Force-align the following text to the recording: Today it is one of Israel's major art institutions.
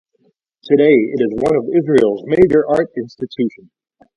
Today 0.63 0.93
it 0.95 1.21
is 1.21 1.31
one 1.43 1.55
of 1.55 1.69
Israel's 1.75 2.23
major 2.25 2.67
art 2.67 2.89
institutions. 2.97 3.69